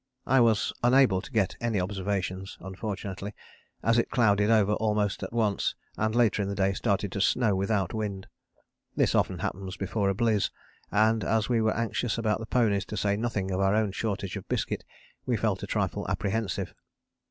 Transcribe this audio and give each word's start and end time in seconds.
I 0.25 0.39
was 0.39 0.73
unable 0.83 1.21
to 1.21 1.31
get 1.31 1.55
any 1.61 1.79
observations, 1.79 2.57
unfortunately, 2.59 3.35
as 3.83 3.99
it 3.99 4.09
clouded 4.09 4.49
over 4.49 4.73
almost 4.73 5.21
at 5.21 5.31
once 5.31 5.75
and 5.95 6.15
later 6.15 6.41
in 6.41 6.49
the 6.49 6.55
day 6.55 6.73
started 6.73 7.11
to 7.11 7.21
snow 7.21 7.55
without 7.55 7.93
wind. 7.93 8.25
This 8.95 9.13
often 9.13 9.37
happens 9.37 9.77
before 9.77 10.09
a 10.09 10.15
bliz, 10.15 10.49
and 10.89 11.23
as 11.23 11.49
we 11.49 11.61
were 11.61 11.77
anxious 11.77 12.17
about 12.17 12.39
the 12.39 12.47
ponies 12.47 12.85
to 12.85 12.97
say 12.97 13.15
nothing 13.15 13.51
of 13.51 13.59
our 13.59 13.75
own 13.75 13.91
shortage 13.91 14.35
of 14.35 14.49
biscuit 14.49 14.83
we 15.27 15.37
felt 15.37 15.61
a 15.61 15.67
trifle 15.67 16.09
apprehensive. 16.09 16.73